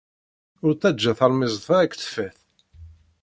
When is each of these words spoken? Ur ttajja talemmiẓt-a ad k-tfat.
Ur 0.65 0.71
ttajja 0.73 1.11
talemmiẓt-a 1.17 1.75
ad 1.81 1.89
k-tfat. 1.91 2.37